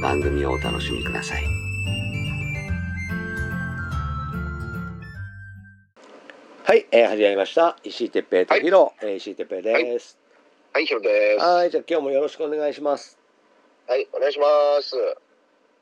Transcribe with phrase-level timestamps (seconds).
[0.00, 1.44] 番組をお楽しみください。
[6.64, 7.76] はい、えー、始まりました。
[7.84, 10.16] 石井哲平とヒロ、えー石井哲平です。
[10.72, 11.44] はい、ヒロです。
[11.44, 13.18] ははい、じゃあ今日もよろしくお願いします。
[13.88, 14.46] い、お願いしま
[14.80, 14.96] す。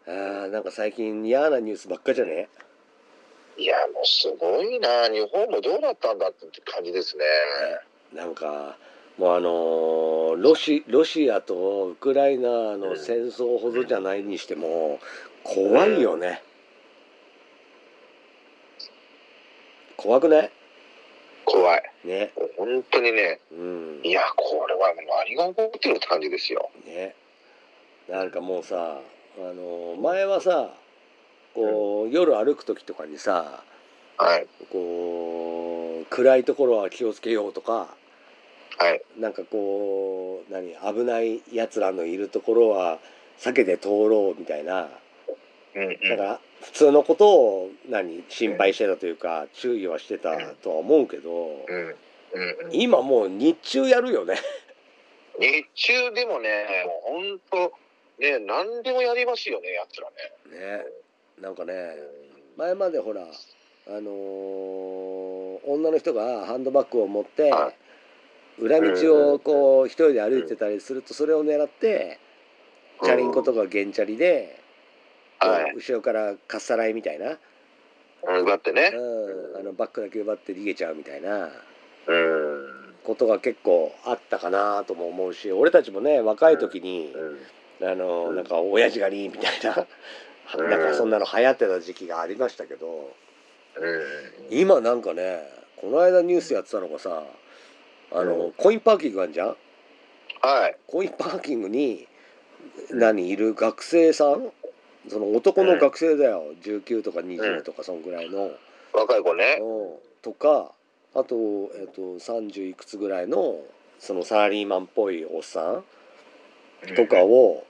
[0.06, 2.48] あーなんか最近嫌なニュースばっかじゃね？
[3.56, 5.08] いや、もうすごいな。
[5.08, 7.24] 日本もどうなったんだって感じですね。
[8.12, 8.76] なんか
[9.18, 15.00] もうあのーロシロシアとウクライナの戦争ほどじゃないにしても
[15.42, 16.42] 怖いよね、
[19.96, 20.50] 怖くない？
[21.44, 21.82] 怖い。
[22.04, 22.30] ね。
[22.56, 23.40] 本当にね。
[23.50, 24.00] うん。
[24.04, 24.92] いや、これは
[25.26, 26.70] 何が起こってるって感じですよ。
[26.86, 27.16] ね。
[28.08, 29.00] なんかもうさ
[29.38, 30.70] あのー前はさ
[31.54, 33.64] こう夜歩く時とかにさ
[34.18, 37.88] はい、こう暗いところは気をつけようとか
[38.78, 42.98] はい、なんかこう何危ないやつらのいるところは
[43.38, 44.88] 避けて通ろうみたいな
[45.74, 46.08] うん、うん。
[46.08, 51.30] だから普通のことを何心配してたというか注意はしてたとは思うけど
[51.68, 51.94] うん、うん、
[52.66, 52.72] うん。
[52.72, 54.36] 今もう日中やるよね
[55.40, 57.72] 日中でもね、もう本当。
[58.20, 60.78] ね、何でもやりますよね、奴らね。
[60.78, 60.84] ね
[61.40, 61.72] なんかね
[62.56, 65.28] 前までほらあのー
[65.66, 67.72] 女の人がハンドバッグを持っては
[68.60, 72.18] 裏道をこう一人で歩いてたりするとそれを狙って
[73.02, 74.60] チャリンコとかゲンチャリで
[75.40, 77.38] 後ろからかっさらいみたいな、
[78.24, 78.92] うん、だってね。
[78.94, 81.50] うん、あのバッグだけ奪って逃げちゃうみたいな
[82.06, 82.88] うん。
[83.04, 87.12] ことが結構あったかなとも思うし俺たちもね若い時に
[87.80, 87.88] うん。
[87.88, 89.86] あのなんか親父狩りみたいな
[90.58, 93.14] うんなんかそんなの流行ってた時期がありましたけど
[93.76, 94.58] うん。
[94.58, 95.42] 今なんかね
[95.76, 97.22] この間ニュースやってたのがさ
[98.12, 99.48] あのうんコインパーキングあるじゃん？
[99.48, 100.76] はい。
[100.86, 102.06] コインパーキングに
[102.90, 104.50] 何いる学生さん？
[105.08, 106.42] その男の学生だよ。
[106.62, 108.50] 19とか20とかそんぐらいの。
[108.92, 109.58] 若い子ね。
[109.60, 109.98] うん。
[110.22, 110.72] とか
[111.14, 111.34] あと,、
[111.76, 113.56] えっと30いくつぐらいの
[113.98, 115.84] そのサラリーマンっぽいおっさん？
[116.94, 117.64] とかを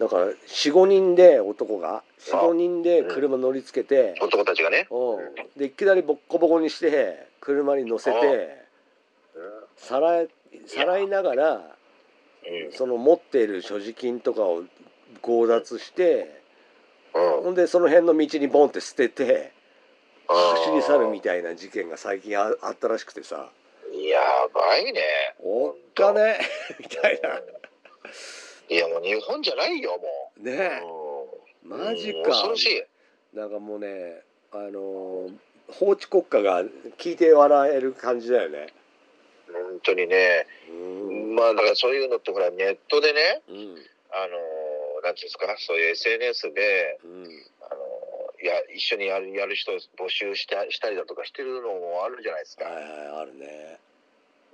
[0.00, 4.88] だから45人で男が45人で車乗りつけて、男たちがね。
[4.90, 5.20] う
[5.56, 8.63] ん、でいきなりボッコボコにして車に乗せて
[9.76, 10.28] さらい
[10.66, 12.72] さらいながらうん。
[12.72, 14.64] その持っている所持金とかを
[15.22, 16.40] 強奪して
[17.14, 17.42] うん。
[17.44, 19.52] ほんでその辺の道にボンって捨てて
[20.28, 23.50] 走り去るみたたいな事件が最近ああったらしくてさ
[23.92, 24.08] い。
[24.08, 24.20] や
[24.52, 25.02] ばいね。
[25.40, 26.38] おっかね
[26.80, 27.20] みたい
[28.70, 30.56] いやもう日本じゃないよもなう。
[30.56, 30.82] ね
[31.64, 32.82] うんマジかうん恐ろしい。
[33.36, 35.36] なんかもうねあのー
[35.68, 36.62] 法治国家が
[36.98, 38.66] 聞いて笑える感じだよね
[39.52, 40.46] 本当にね。
[40.68, 41.34] うん。
[41.34, 43.56] まあだからそういうのってほらネットでね、うん。
[44.12, 47.24] あのーなんていうんですか、そういう SNS で、うん。
[47.60, 47.80] あの
[48.42, 52.64] や一緒にやるやる人を募集したしたりだとかしてるのもあるじゃないですか。
[52.64, 52.84] はいはい
[53.22, 53.78] あるね。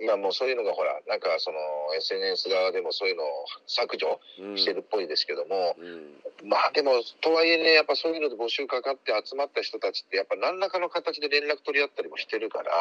[0.03, 1.59] 今もうそういうのがほらなんかその
[1.95, 4.57] SNS 側でもそういうのを削除うん。
[4.57, 6.48] してるっぽいですけども、うん。
[6.48, 12.72] まあでもとはいえねやっぱそういうので募集かかって集まった人たちってやっぱ何らかの形で連絡取り合ったりもしてるから、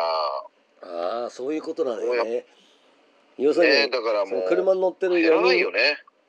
[0.82, 2.46] ああそういうことなんだよね
[3.38, 5.80] 要するに、ね、だからもう車に乗ってる減ら4人よね。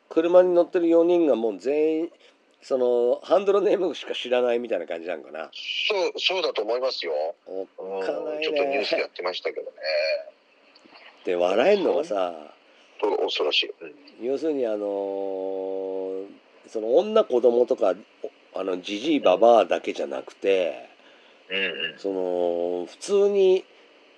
[0.09, 2.11] 車に乗ってる4人がもう全員
[2.63, 7.13] そのハンドルネームしか知らないみたいな感じなんかなそうそうだと思いますよ。
[7.47, 9.73] おっうん、かないちょっとニュースでやねってましたけどね。
[11.25, 12.35] で笑えんのがさ
[13.01, 13.75] と恐ろしい。
[13.81, 13.95] うん
[14.27, 16.27] 要するにあのー
[16.69, 17.95] その女子供とか
[18.55, 20.89] おあのじじいばばあだけじゃなくて
[21.49, 21.99] うんうん。
[21.99, 23.65] その普通に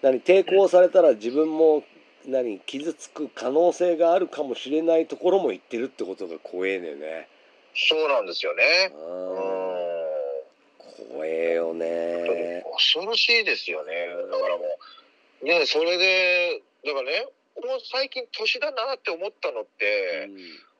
[0.02, 1.84] 何抵抗されたら自分も
[2.26, 7.28] 何傷つく可能性があるかもしれないところも行ってるってことが怖えのよね。
[7.75, 8.93] そうなんですよね。
[8.93, 9.34] ううん
[11.08, 13.93] ん怖えよね恐ろしいですよね。
[14.31, 14.64] だからも
[15.43, 17.26] う、ね、それで、だからね、
[17.56, 20.28] もう最近年だなって思ったのって、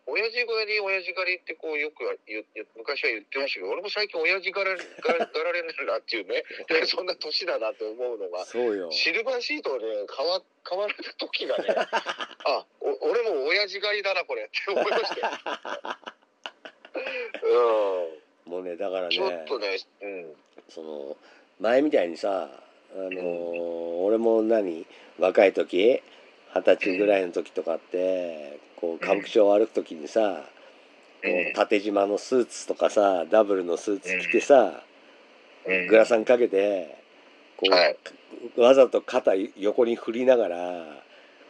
[0.07, 6.43] 親父狩り、親父狩りってこうよく言言昔は言ってましたけど、俺も最近親父狩られ狩られるなっていうね、
[6.87, 8.91] そんな年だなって思うのが、そうよ。
[8.91, 11.69] シルバーシートをね、買わ買われた時がね、
[12.45, 15.33] あお俺も親父狩りだな、これって思いましたよ。
[18.45, 20.37] うもうねだからん、ねちょっとね、うん、
[20.69, 21.17] その
[21.61, 22.51] 前みたいにさ
[22.95, 24.85] あのー俺も何
[25.19, 26.03] 若い時
[26.55, 30.43] 二十歳ぐらいの時とかってこう歌舞伎町を歩く時にさ、
[31.23, 34.83] こう縦縞のスーツとかさダブルのスーツ着てさ、
[35.65, 36.99] うん、グラサンかけて
[37.57, 37.97] こう、はい。
[38.57, 40.57] わざと肩横に振りながら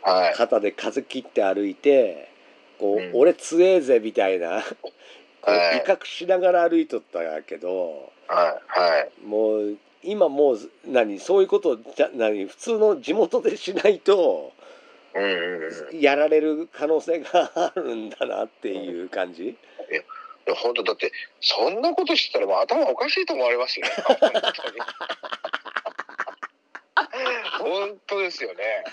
[0.04, 2.28] はい、肩で風切って歩いて
[2.78, 3.10] こう、うん。
[3.14, 4.92] 俺強えぜみたいな こ
[5.46, 5.78] うはい。
[5.78, 8.12] 威嚇しながら歩いとったけど。
[9.24, 14.52] もう今もう何そういうことじゃ何普通の地元でしないと
[15.92, 19.56] やられる可能性があるんだなっていう感じ？
[20.46, 23.86] や、本当だって、そんなことしてたらもう頭おかしいと思われますよ。
[23.96, 24.40] 本当に。
[27.60, 28.84] 本当ですよね。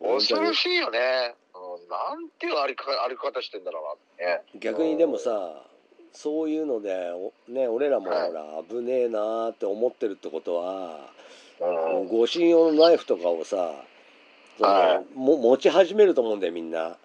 [0.00, 1.34] 恐ろしいよね。
[1.54, 4.42] うんなんていう歩きか歩き方してんだろうなね。
[4.60, 5.64] 逆にでもさ
[6.12, 11.10] そういうのでおね俺らもほはいら危ねえなーって思ってるってことは
[11.60, 13.72] うん護身用のナイフとかをさ
[14.64, 16.90] はいも持ち始めると思うんだよみんな。
[16.90, 16.96] っ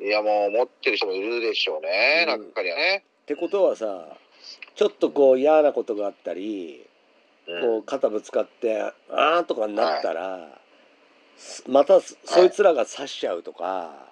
[0.00, 2.26] いや、もう持ってる人もいるでしょうね。
[2.28, 3.04] うん中にはね。
[3.26, 4.16] てことはさ
[4.74, 6.86] ちょっとこう嫌なことがあったり
[7.48, 10.60] うんこう肩ぶつかってあーとかになったら、
[11.36, 14.08] すまたそそいつらが刺しちゃうとか、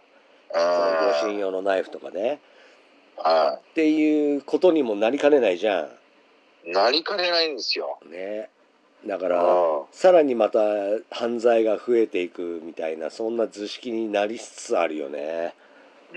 [0.52, 2.40] その護身用のナイフとかね
[3.16, 5.88] はっていうことにもなりかねないじゃ
[6.66, 6.70] い。
[6.70, 7.98] なりかねないんですよ。
[8.06, 8.10] ん。
[8.10, 8.50] ね、
[9.06, 10.60] だかうらんさらにまた
[11.10, 15.54] 犯罪が増えていくみたいなそんな図式になりつつあるよね。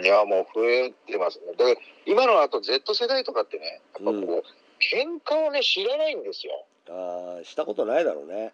[0.01, 1.53] いや、もう増えてますね。
[1.57, 1.75] だから
[2.05, 4.43] 今のあと Z 世代とかってね、やっぱこう、うん
[4.79, 6.65] 喧嘩をね、知らないんですよ。
[6.89, 8.53] あーしたことないだろうね。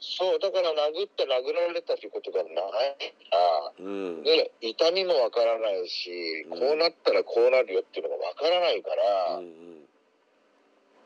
[0.00, 2.60] そう、だから殴った、殴られたということがないか
[3.30, 4.22] ら、うん。
[4.24, 6.10] で、痛みもわからないし、
[6.50, 9.71] うんこうなったらこうなるよっていうのがわからないから、うんうん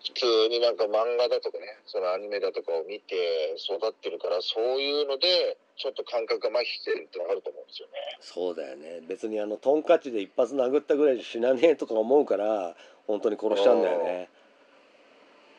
[0.05, 7.93] 普通になんか漫画だとかね、そのアニメだとかを見て育ってるから、そういうので、ちょっと感覚が麻痺してるってのがあると思うんですよね。
[8.21, 12.75] そうだよね別にあのトンカチで一発殴ったぐらいじゃ死なねえとか思うから
[13.07, 14.29] 本当に殺しちゃうんだよね。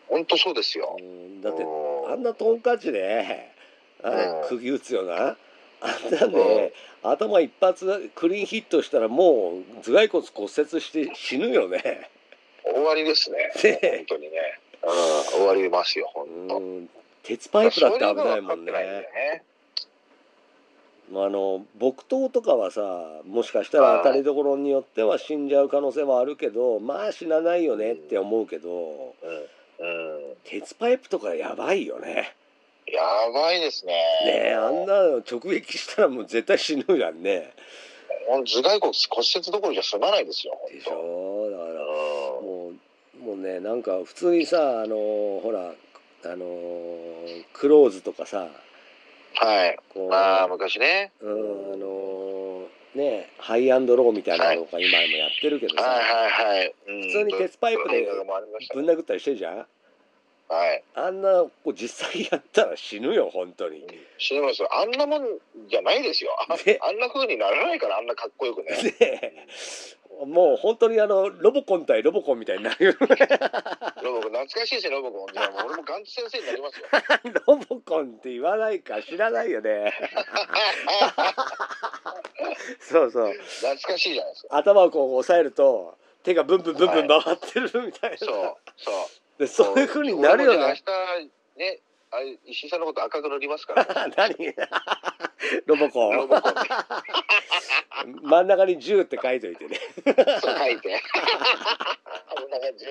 [0.07, 0.97] 本当そうですよ。
[0.99, 3.51] うんだってうんあんなトンカチで
[4.03, 5.37] あうん釘打つよな
[5.81, 6.73] あんなんで
[7.03, 12.09] 頭一発クリーンヒットしたらもう頭蓋骨骨折して死ぬよね。
[12.73, 13.51] 終わりですね。
[13.63, 14.59] ね本当にね。
[14.83, 16.57] うん、終わりますよ、本当。
[16.57, 16.89] うん
[17.23, 18.71] 鉄パイプだって危ないもんね。
[18.71, 19.43] ね。
[21.11, 22.81] まああの木刀とかはさ
[23.25, 29.47] もしかしたら当たりどころによっては死んじゃう可能性はあるけどまあ死なないよねって思うけどうん。
[29.79, 30.35] うん。
[30.45, 32.33] 鉄パイプとかやばいよね。
[32.87, 33.01] や
[33.33, 33.93] ばいですね。
[34.25, 37.53] ねえあんなの直撃したらもう絶対死ぬじゃんね。
[38.29, 40.57] 頭蓋骨骨折どころじゃ済まないですよ。
[40.69, 41.46] でしょ
[43.27, 45.73] もうねなんか普通にさあのほら
[46.23, 46.45] あの
[47.51, 48.47] クローズとかさ
[49.35, 49.77] はい。
[49.93, 51.11] こう、まあ、昔ね。
[51.21, 56.73] うんあのねハイアンドローみたいなのとか今もやってるけどさ、はいはいはい。
[56.87, 58.07] うん普通に鉄パイプで
[58.73, 59.57] ぶねん殴ったりしてるじゃん？
[59.57, 60.83] はい。
[60.95, 63.85] あんなこう実際やったら死ぬよ本当に。
[64.17, 64.69] 死にますよ。
[64.73, 65.27] あんなもん
[65.69, 66.31] じゃないですよ。
[66.49, 68.69] あねあんな風にならないから、あんなかっこよくね。
[68.97, 69.33] で
[70.25, 72.97] もう本当にあのロボコン対ロボコンみたいになるよね
[74.03, 75.33] ロボコン、懐かしいですね、ロボコン。
[75.33, 76.87] いやもう俺もガンツ先生になりますよ。
[77.47, 79.93] ロボコンって言わないか知らないよね
[82.79, 84.57] そうそう懐かしいじゃないですか。
[84.57, 88.29] 頭をこう押さえると手がブンブンブンブン回ってるみたいな、そう、
[88.77, 89.39] そう。
[89.39, 90.83] でそういう風になるよね明日、
[91.59, 91.79] ね、
[92.11, 94.13] あれ石井さんのこと赤く塗りますから、 ね。
[94.17, 94.55] 何？
[95.65, 96.59] ロボコンロボコンで
[98.23, 99.79] 真ん中に10って書いといてね
[100.41, 101.01] そう書いて。
[102.35, 102.85] こんな感じ。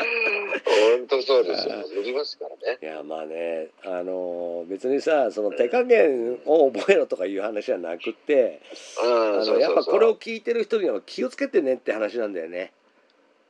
[0.00, 1.74] 本当そうですよ。
[1.94, 2.78] 塗りますからね。
[2.82, 8.60] いやまあねあの別にさその手加減を覚えろとかいう話じゃなくって
[9.02, 12.72] うん、あのやっぱこれを聞いてる人には気をつけてねって話なんだよね。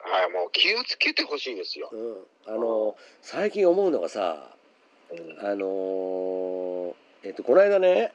[0.03, 1.97] はい、もう気をつけてほしいですよう。
[1.97, 2.17] ん、
[2.47, 4.51] あの最近思うのがさ
[5.11, 8.13] うんあのえっとこの間ね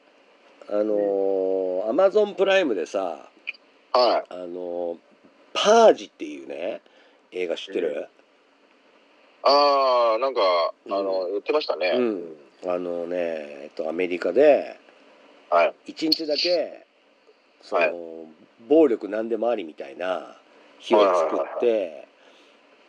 [0.69, 3.29] あのアマゾンプライムでさ
[3.93, 4.33] はい。
[4.33, 4.97] あの
[5.53, 6.81] パージっていうね
[7.31, 8.07] 映画知ってる、
[9.43, 10.41] ああ、なんか、
[10.85, 11.91] うんあの、言ってましたね。
[11.95, 14.79] うんあのねえっとアメリカで
[15.49, 15.75] はい。
[15.85, 16.85] 一日だけ
[17.61, 17.93] その、はい
[18.67, 20.37] 暴力なんでもありみたいな
[20.79, 22.07] 日を作って、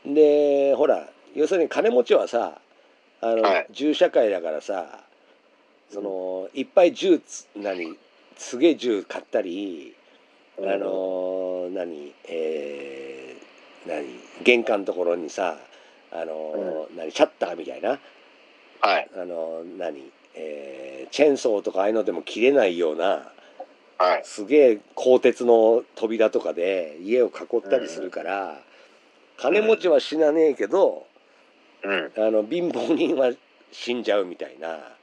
[0.04, 2.58] でほら要するに金持ちはさ
[3.20, 3.66] あの、はい。
[3.70, 5.00] 銃社会だからさ
[5.92, 7.96] そのいっぱい銃つ何
[8.36, 9.94] すげえ銃買ったり、
[10.58, 14.04] あの何えー何
[14.42, 15.56] 玄関のところにさ
[16.12, 17.98] あの、何シャッターみたいな。
[18.80, 19.08] はい。
[19.16, 23.30] あの何、えーチェーンソーとかああいうのでも切れないような
[23.98, 24.22] はい。
[24.24, 28.60] すげえ鋼鉄の扉とかで家を囲ったりするから、
[29.38, 31.06] 金持ちは死なねえけど、
[31.82, 32.12] うん。
[32.16, 33.32] あの貧乏人は
[33.72, 34.96] 死んじゃうみたいな。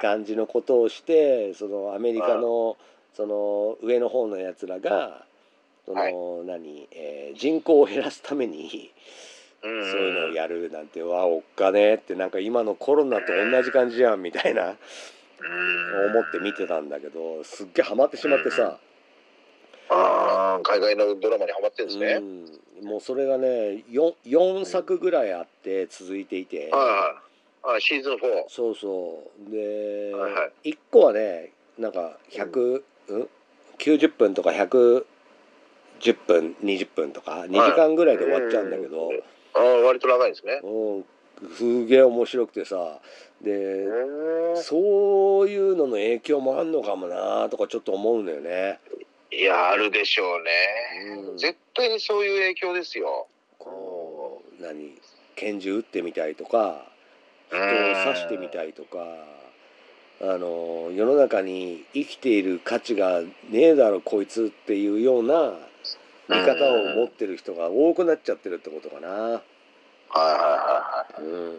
[0.00, 2.76] 感じのことをしてそのアメリカの
[3.14, 5.24] その上の方のやつらが
[5.84, 6.14] その、はい
[6.46, 8.92] 何、えー人口を減らすために
[9.62, 14.76] うんそういうのをやるなんて、わおっかねえってなんか今のコロナと同じ感じじゃんみたいなうん
[15.40, 18.78] 思って見てたんだけどすっげえハマってしまってさ、
[19.90, 22.20] ああ、海外のドラマにハマってるんですね。
[22.80, 26.78] うん、もうそれがね 4, 4作ぐらいあって続いていて、は
[27.64, 27.78] いはい。
[27.78, 28.18] あシーズン4。
[28.48, 29.50] そうそう。
[29.50, 33.28] で、はいは1個はねなんか100、うん、
[33.78, 35.04] 90分とか110
[36.26, 39.16] 分20分とか2時間ぐらいで終わっちゃうんだけど、うん。
[39.54, 40.60] ああ、割と長いんですね。
[40.62, 41.04] うん、
[41.56, 43.00] すげえ面白くてさ
[43.42, 48.80] で、うんそういうのの影響もあんのかもなとかちょっと思うんだよね。
[49.30, 51.30] いや、あるでしょうね。
[51.30, 53.28] うん絶対にそういう影響ですよ。
[53.58, 54.94] こう何
[55.36, 56.86] 拳銃撃ってみたいとか
[57.48, 58.98] 人を刺してみたいとか
[60.20, 65.54] あの世の中に生きている価値がねえだろこいつっていうような
[66.28, 69.42] 見方を持ってる人が多くなっちゃってるってことかな。
[70.10, 71.58] はいはいはうん、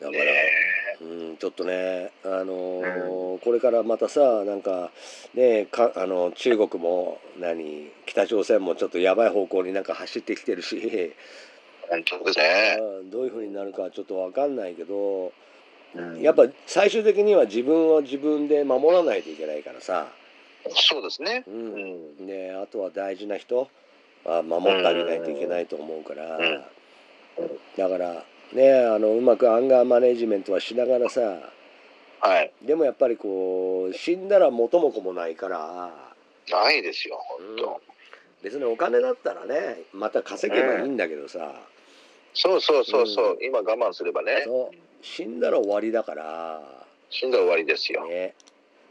[0.00, 0.18] だいはい。
[0.18, 0.50] から、ね
[1.00, 4.90] うん、ちょっとね、あのーこれからまたさなんか
[5.34, 11.12] ねかあの中国も何北朝鮮もちょっとやばい方向になんか走ってきてるし。
[11.88, 12.76] 本当ですね。
[12.80, 15.32] うんどういう風になるかはちょっと分かんないけど
[15.94, 20.08] うんやっぱ最終的には自分を自分で守らないといけないからさ、
[20.74, 21.44] そうですね。
[21.46, 22.26] ううんん。
[22.26, 23.68] であとは大事な人
[24.24, 26.64] は守ってあげないといけないと思うから、うん
[27.76, 31.20] だからねあのうまくアンガーマネジメントはしながらさ
[32.20, 32.52] はい。
[32.62, 35.90] でもやっぱりこう死んだら元も子もないから
[36.50, 37.80] ないですよ、本当。
[38.42, 41.54] 別にお金だったらねまた稼げばいいんだけどさ、
[42.34, 43.38] そうそうそうそう。
[43.42, 44.46] 今我慢すればね。
[45.02, 46.60] 死んだら終わりだから。
[47.10, 48.06] 死んだら終わりですよ。
[48.06, 48.34] ね、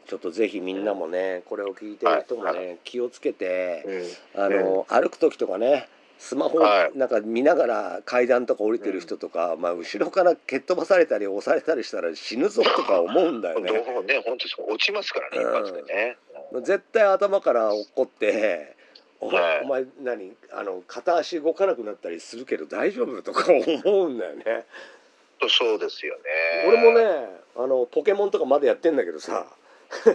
[0.08, 3.84] ちょっとぜひみんなもねこれを聞いてる人もね、は気をつけて
[4.36, 4.44] うん。
[4.44, 5.88] あの、歩く時とかね
[6.18, 13.72] スマホはいなんか見ながら階段とか降りてる人とか、まあ、後ろから蹴っ飛ばされたり押されたりしたら死ぬぞとか思うんだよどね。
[13.72, 16.18] うね、本当に落ちますからね、うん一発でね。
[16.64, 18.76] 絶対頭から落っこって
[19.20, 24.66] 「お,、はいお前何あの片足動かなくなったりするけど大丈夫?」とか思うんだよね。
[25.50, 26.22] そうですよね。
[26.68, 26.98] 俺も。
[26.98, 29.48] ねあのポケモンとかまだやってんだけどさ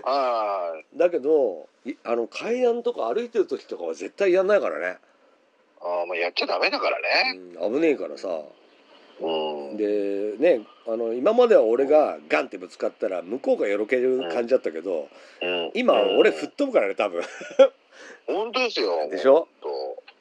[0.04, 4.98] あだけどいあの階段とか歩いてる時とかは絶対やんないからね。
[5.82, 7.38] あ、ああもうやっちゃダメだからね。
[7.60, 8.28] うん、危ねえからさ
[9.20, 9.76] うん。
[9.76, 15.08] でねあの今までは俺がガンってぶつかったら向こうがよろける感じだったけど、
[15.42, 17.22] うん今俺うん吹っ飛ぶからね多分
[18.26, 19.08] 本当ですよ。
[19.10, 19.72] でしょ本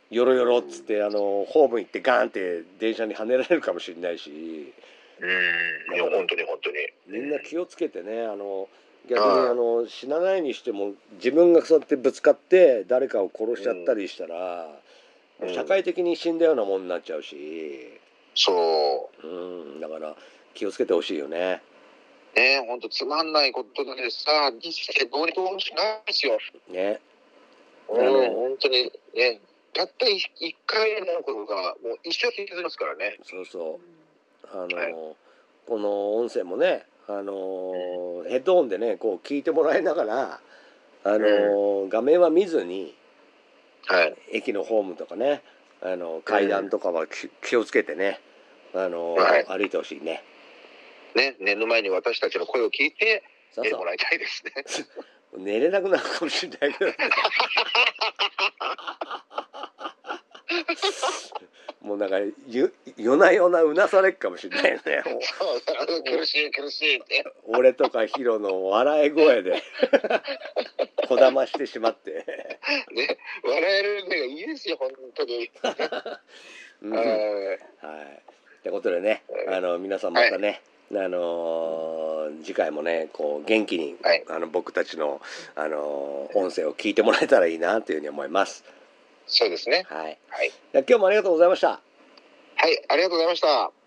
[0.09, 4.73] よろよろっつってあのホーム行ってガンって電車にはねられるかもしれないし
[5.19, 5.95] 当うん。
[5.95, 6.77] いや、本当に本当に。
[7.07, 8.67] みんな気をつけてねあの
[9.07, 14.88] 逆にはいあの死なないにしても自分がそうやってぶつかって誰かを殺しちゃったりしたら、うん
[15.47, 17.99] 社会的に死んだようなもんになっちゃうし、
[18.35, 19.27] そう。
[19.27, 20.15] うん、だから
[20.53, 21.61] 気をつけてほしいよね。
[22.35, 26.37] ね本当つまんないことでさ、人生どうにもしないですよ。
[26.69, 26.99] ね。
[27.89, 29.39] うん、本当にね、
[29.73, 33.17] たった一一回のことがもう一生引きずりますからね。
[33.23, 34.47] そうそう。
[34.51, 34.95] あの、はい。
[35.67, 37.73] この音声もねあの、
[38.27, 40.39] ヘッドホンでねこう聞いてもらいながら
[41.03, 42.93] あの、画面は見ずに
[43.87, 44.15] はい。
[44.31, 45.41] 駅のホームとかね。
[45.81, 48.19] あの階段とかは気気をつけてね。
[48.73, 49.45] あの、はい。
[49.45, 50.23] 歩いてほしいね。
[51.15, 54.51] ね、寝る前に私たちの声を聞いてそうそ寝てもらいたいですね。
[55.33, 56.91] う 寝れなくなるかもしれないけど。
[56.91, 56.97] ね
[61.81, 62.17] もうなんか
[62.47, 65.01] ゆ夜な夜なうなされっかもしれないよね
[66.05, 67.23] 苦しい苦しいって。
[67.45, 69.63] 俺とかヒロの笑い声で。
[71.07, 72.38] こだましてしまって
[72.91, 75.49] ね、笑えるのがいいですよ、本当に。
[76.81, 77.59] うんはいはい。
[78.59, 80.61] ってことでね、あの皆さんまたね、
[80.91, 85.19] あのー次回もねこう元気に、はいあの僕たちの
[85.55, 88.63] あのー音声を聞いてもらえたらいいなというふうに思います。
[89.25, 89.85] そうですね。
[89.89, 90.17] はい。
[90.29, 90.51] はい。
[90.73, 91.81] 今日もありがとうございました。
[92.55, 93.78] はい、ありがとうございました。